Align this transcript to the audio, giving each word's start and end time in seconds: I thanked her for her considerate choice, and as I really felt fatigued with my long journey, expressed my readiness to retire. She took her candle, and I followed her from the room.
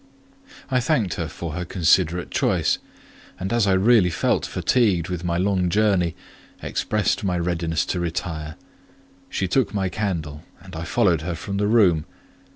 I 0.71 0.79
thanked 0.79 1.13
her 1.13 1.27
for 1.27 1.53
her 1.53 1.63
considerate 1.63 2.31
choice, 2.31 2.79
and 3.39 3.53
as 3.53 3.67
I 3.67 3.73
really 3.73 4.09
felt 4.09 4.47
fatigued 4.47 5.09
with 5.09 5.23
my 5.23 5.37
long 5.37 5.69
journey, 5.69 6.15
expressed 6.59 7.23
my 7.23 7.37
readiness 7.37 7.85
to 7.85 7.99
retire. 7.99 8.55
She 9.29 9.47
took 9.47 9.73
her 9.73 9.89
candle, 9.89 10.41
and 10.59 10.75
I 10.75 10.85
followed 10.85 11.21
her 11.21 11.35
from 11.35 11.57
the 11.57 11.67
room. 11.67 12.05